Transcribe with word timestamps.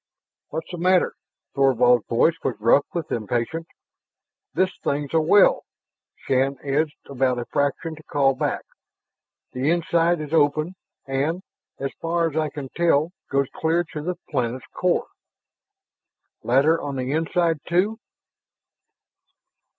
"What's 0.47 0.71
the 0.71 0.79
matter?" 0.79 1.13
Thorvald's 1.53 2.07
voice 2.07 2.33
was 2.43 2.55
rough 2.59 2.85
with 2.91 3.11
impatience. 3.11 3.67
"This 4.51 4.71
thing's 4.83 5.13
a 5.13 5.21
well." 5.21 5.61
Shann 6.25 6.57
edged 6.63 6.97
about 7.05 7.37
a 7.37 7.45
fraction 7.45 7.95
to 7.95 8.01
call 8.05 8.33
back. 8.33 8.63
"The 9.51 9.69
inside 9.69 10.19
is 10.19 10.33
open 10.33 10.73
and 11.05 11.43
as 11.77 11.91
far 12.01 12.27
as 12.27 12.35
I 12.35 12.49
can 12.49 12.69
tell 12.75 13.11
goes 13.29 13.45
clear 13.53 13.83
to 13.93 14.01
the 14.01 14.15
planet's 14.31 14.65
core." 14.73 15.05
"Ladder 16.41 16.81
on 16.81 16.95
the 16.95 17.11
inside 17.11 17.59
too?" 17.69 17.99